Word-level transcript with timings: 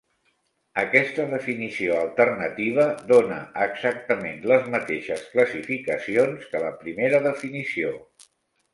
Aquesta 0.83 1.25
definició 1.33 1.97
alternativa 2.05 2.87
dona 3.13 3.39
exactament 3.67 4.43
les 4.55 4.67
mateixes 4.79 5.25
classificacions 5.37 6.53
que 6.55 6.67
la 6.69 6.77
primera 6.85 7.25
definició. 7.33 7.97